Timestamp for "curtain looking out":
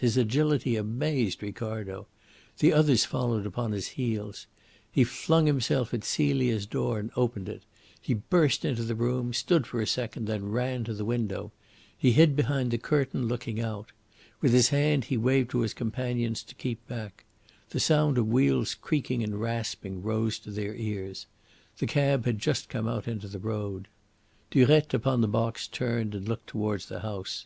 12.78-13.92